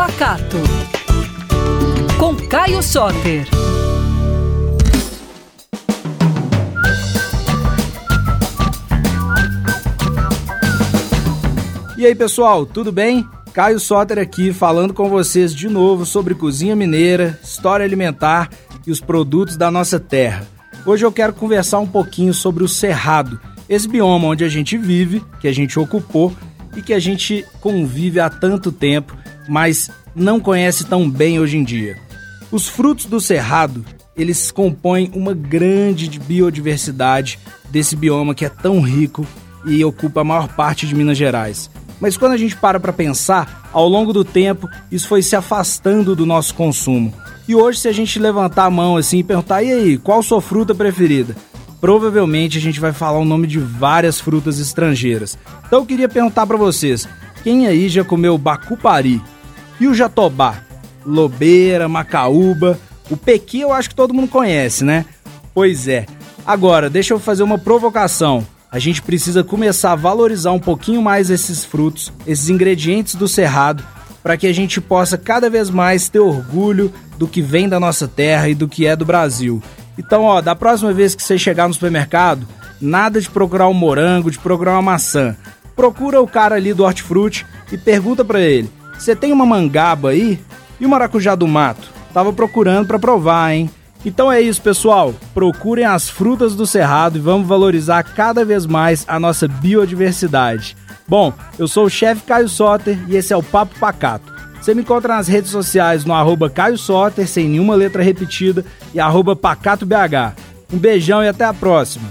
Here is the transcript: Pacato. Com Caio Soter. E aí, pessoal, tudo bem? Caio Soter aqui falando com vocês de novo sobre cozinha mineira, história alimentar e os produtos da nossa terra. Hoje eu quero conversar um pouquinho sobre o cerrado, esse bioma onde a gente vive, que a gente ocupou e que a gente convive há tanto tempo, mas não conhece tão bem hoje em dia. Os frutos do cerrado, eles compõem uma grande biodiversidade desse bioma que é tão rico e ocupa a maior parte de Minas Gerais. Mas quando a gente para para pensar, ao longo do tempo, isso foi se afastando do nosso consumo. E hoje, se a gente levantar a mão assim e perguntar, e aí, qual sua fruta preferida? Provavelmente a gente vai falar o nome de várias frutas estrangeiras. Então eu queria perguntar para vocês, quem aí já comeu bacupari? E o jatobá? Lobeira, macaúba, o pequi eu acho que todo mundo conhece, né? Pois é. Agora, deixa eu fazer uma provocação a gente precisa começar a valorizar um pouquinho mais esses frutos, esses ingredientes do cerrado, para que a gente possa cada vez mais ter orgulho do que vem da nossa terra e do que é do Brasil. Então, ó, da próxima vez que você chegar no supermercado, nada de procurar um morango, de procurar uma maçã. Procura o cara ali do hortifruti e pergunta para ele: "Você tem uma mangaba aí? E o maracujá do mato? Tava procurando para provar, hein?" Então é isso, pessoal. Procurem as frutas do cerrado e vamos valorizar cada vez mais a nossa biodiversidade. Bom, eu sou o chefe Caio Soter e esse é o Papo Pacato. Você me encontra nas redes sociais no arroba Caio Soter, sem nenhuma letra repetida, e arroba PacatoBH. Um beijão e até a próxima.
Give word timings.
Pacato. 0.00 0.56
Com 2.18 2.34
Caio 2.34 2.82
Soter. 2.82 3.46
E 11.98 12.06
aí, 12.06 12.14
pessoal, 12.14 12.64
tudo 12.64 12.90
bem? 12.90 13.28
Caio 13.52 13.78
Soter 13.78 14.18
aqui 14.18 14.54
falando 14.54 14.94
com 14.94 15.10
vocês 15.10 15.54
de 15.54 15.68
novo 15.68 16.06
sobre 16.06 16.34
cozinha 16.34 16.74
mineira, 16.74 17.38
história 17.42 17.84
alimentar 17.84 18.48
e 18.86 18.90
os 18.90 19.02
produtos 19.02 19.58
da 19.58 19.70
nossa 19.70 20.00
terra. 20.00 20.46
Hoje 20.86 21.04
eu 21.04 21.12
quero 21.12 21.34
conversar 21.34 21.78
um 21.78 21.86
pouquinho 21.86 22.32
sobre 22.32 22.64
o 22.64 22.68
cerrado, 22.68 23.38
esse 23.68 23.86
bioma 23.86 24.28
onde 24.28 24.44
a 24.44 24.48
gente 24.48 24.78
vive, 24.78 25.22
que 25.42 25.46
a 25.46 25.52
gente 25.52 25.78
ocupou 25.78 26.34
e 26.74 26.80
que 26.80 26.94
a 26.94 26.98
gente 26.98 27.44
convive 27.60 28.18
há 28.18 28.30
tanto 28.30 28.72
tempo, 28.72 29.19
mas 29.50 29.90
não 30.14 30.38
conhece 30.38 30.84
tão 30.84 31.10
bem 31.10 31.40
hoje 31.40 31.56
em 31.56 31.64
dia. 31.64 31.98
Os 32.52 32.68
frutos 32.68 33.06
do 33.06 33.20
cerrado, 33.20 33.84
eles 34.16 34.52
compõem 34.52 35.10
uma 35.12 35.34
grande 35.34 36.20
biodiversidade 36.20 37.36
desse 37.68 37.96
bioma 37.96 38.32
que 38.32 38.44
é 38.44 38.48
tão 38.48 38.80
rico 38.80 39.26
e 39.66 39.84
ocupa 39.84 40.20
a 40.20 40.24
maior 40.24 40.46
parte 40.54 40.86
de 40.86 40.94
Minas 40.94 41.18
Gerais. 41.18 41.68
Mas 42.00 42.16
quando 42.16 42.32
a 42.32 42.36
gente 42.36 42.56
para 42.56 42.78
para 42.78 42.92
pensar, 42.92 43.68
ao 43.72 43.88
longo 43.88 44.12
do 44.12 44.24
tempo, 44.24 44.68
isso 44.90 45.08
foi 45.08 45.20
se 45.20 45.34
afastando 45.34 46.14
do 46.14 46.24
nosso 46.24 46.54
consumo. 46.54 47.12
E 47.48 47.54
hoje, 47.54 47.80
se 47.80 47.88
a 47.88 47.92
gente 47.92 48.20
levantar 48.20 48.66
a 48.66 48.70
mão 48.70 48.96
assim 48.96 49.18
e 49.18 49.24
perguntar, 49.24 49.64
e 49.64 49.72
aí, 49.72 49.98
qual 49.98 50.22
sua 50.22 50.40
fruta 50.40 50.76
preferida? 50.76 51.36
Provavelmente 51.80 52.56
a 52.56 52.60
gente 52.60 52.78
vai 52.78 52.92
falar 52.92 53.18
o 53.18 53.24
nome 53.24 53.48
de 53.48 53.58
várias 53.58 54.20
frutas 54.20 54.60
estrangeiras. 54.60 55.36
Então 55.66 55.80
eu 55.80 55.86
queria 55.86 56.08
perguntar 56.08 56.46
para 56.46 56.56
vocês, 56.56 57.08
quem 57.42 57.66
aí 57.66 57.88
já 57.88 58.04
comeu 58.04 58.38
bacupari? 58.38 59.20
E 59.80 59.88
o 59.88 59.94
jatobá? 59.94 60.62
Lobeira, 61.04 61.88
macaúba, 61.88 62.78
o 63.10 63.16
pequi 63.16 63.60
eu 63.60 63.72
acho 63.72 63.88
que 63.88 63.94
todo 63.94 64.14
mundo 64.14 64.28
conhece, 64.28 64.84
né? 64.84 65.06
Pois 65.54 65.88
é. 65.88 66.06
Agora, 66.46 66.90
deixa 66.90 67.14
eu 67.14 67.18
fazer 67.18 67.42
uma 67.42 67.58
provocação 67.58 68.46
a 68.72 68.78
gente 68.78 69.02
precisa 69.02 69.42
começar 69.42 69.92
a 69.92 69.96
valorizar 69.96 70.52
um 70.52 70.60
pouquinho 70.60 71.02
mais 71.02 71.28
esses 71.28 71.64
frutos, 71.64 72.12
esses 72.24 72.48
ingredientes 72.48 73.16
do 73.16 73.26
cerrado, 73.26 73.84
para 74.22 74.36
que 74.36 74.46
a 74.46 74.52
gente 74.52 74.80
possa 74.80 75.18
cada 75.18 75.50
vez 75.50 75.70
mais 75.70 76.08
ter 76.08 76.20
orgulho 76.20 76.92
do 77.18 77.26
que 77.26 77.42
vem 77.42 77.68
da 77.68 77.80
nossa 77.80 78.06
terra 78.06 78.48
e 78.48 78.54
do 78.54 78.68
que 78.68 78.86
é 78.86 78.94
do 78.94 79.04
Brasil. 79.04 79.60
Então, 79.98 80.22
ó, 80.22 80.40
da 80.40 80.54
próxima 80.54 80.92
vez 80.92 81.16
que 81.16 81.22
você 81.22 81.36
chegar 81.36 81.66
no 81.66 81.74
supermercado, 81.74 82.46
nada 82.80 83.20
de 83.20 83.28
procurar 83.28 83.66
um 83.66 83.74
morango, 83.74 84.30
de 84.30 84.38
procurar 84.38 84.72
uma 84.72 84.82
maçã. 84.82 85.36
Procura 85.74 86.20
o 86.20 86.28
cara 86.28 86.54
ali 86.54 86.72
do 86.72 86.84
hortifruti 86.84 87.44
e 87.72 87.78
pergunta 87.78 88.24
para 88.24 88.40
ele: 88.40 88.70
"Você 89.00 89.16
tem 89.16 89.32
uma 89.32 89.46
mangaba 89.46 90.10
aí? 90.10 90.38
E 90.78 90.86
o 90.86 90.88
maracujá 90.88 91.34
do 91.34 91.48
mato? 91.48 91.88
Tava 92.12 92.32
procurando 92.32 92.86
para 92.86 92.98
provar, 92.98 93.52
hein?" 93.52 93.70
Então 94.04 94.30
é 94.30 94.40
isso, 94.40 94.62
pessoal. 94.62 95.14
Procurem 95.34 95.84
as 95.84 96.08
frutas 96.08 96.54
do 96.54 96.66
cerrado 96.66 97.16
e 97.18 97.20
vamos 97.20 97.46
valorizar 97.46 98.02
cada 98.02 98.44
vez 98.44 98.66
mais 98.66 99.04
a 99.08 99.18
nossa 99.18 99.46
biodiversidade. 99.46 100.76
Bom, 101.06 101.32
eu 101.58 101.66
sou 101.66 101.86
o 101.86 101.90
chefe 101.90 102.22
Caio 102.22 102.48
Soter 102.48 102.98
e 103.08 103.16
esse 103.16 103.32
é 103.32 103.36
o 103.36 103.42
Papo 103.42 103.78
Pacato. 103.78 104.32
Você 104.60 104.74
me 104.74 104.82
encontra 104.82 105.16
nas 105.16 105.26
redes 105.26 105.50
sociais 105.50 106.04
no 106.04 106.12
arroba 106.12 106.50
Caio 106.50 106.76
Soter, 106.76 107.26
sem 107.26 107.48
nenhuma 107.48 107.74
letra 107.74 108.02
repetida, 108.02 108.64
e 108.94 109.00
arroba 109.00 109.34
PacatoBH. 109.34 110.34
Um 110.72 110.78
beijão 110.78 111.22
e 111.22 111.28
até 111.28 111.44
a 111.44 111.54
próxima. 111.54 112.08